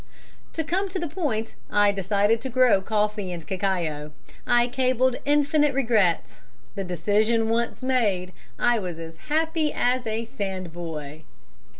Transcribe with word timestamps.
"To 0.53 0.63
come 0.63 0.89
to 0.89 0.97
the 0.97 1.07
point, 1.07 1.53
I 1.69 1.91
decided 1.91 2.41
to 2.41 2.49
grow 2.49 2.81
coffee 2.81 3.31
and 3.31 3.45
cacao. 3.45 4.11
I 4.47 4.67
cabled 4.67 5.17
infinite 5.25 5.75
regrets. 5.75 6.41
The 6.73 6.83
decision 6.83 7.49
once 7.49 7.83
made, 7.83 8.31
I 8.57 8.79
was 8.79 8.97
happy 9.27 9.71
as 9.71 10.07
a 10.07 10.25
sandboy. 10.25 11.21